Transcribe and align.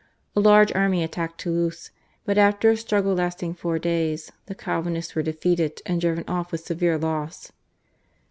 A 0.35 0.39
large 0.39 0.73
army 0.73 1.03
attacked 1.03 1.39
Toulouse, 1.41 1.91
but 2.25 2.35
after 2.39 2.71
a 2.71 2.75
struggle 2.75 3.13
lasting 3.13 3.53
four 3.53 3.77
days 3.77 4.31
the 4.47 4.55
Calvinists 4.55 5.13
were 5.13 5.21
defeated 5.21 5.79
and 5.85 6.01
driven 6.01 6.23
off 6.27 6.51
with 6.51 6.65
severe 6.65 6.97
loss. 6.97 7.51